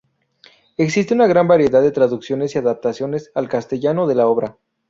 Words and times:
Existe 0.77 1.13
una 1.13 1.27
gran 1.27 1.47
variedad 1.47 1.79
de 1.79 1.91
traducciones 1.91 2.55
y 2.55 2.57
adaptaciones 2.57 3.29
al 3.35 3.47
castellano 3.47 4.07
de 4.07 4.15
la 4.15 4.25
obra. 4.25 4.57